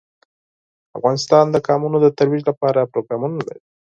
افغانستان 0.97 1.45
د 1.51 1.55
قومونه 1.67 1.97
د 2.01 2.07
ترویج 2.17 2.41
لپاره 2.49 2.89
پروګرامونه 2.91 3.37
لري. 3.47 3.61